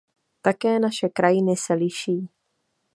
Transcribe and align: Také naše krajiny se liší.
Také 0.41 0.79
naše 0.79 1.09
krajiny 1.09 1.55
se 1.55 1.73
liší. 1.73 2.29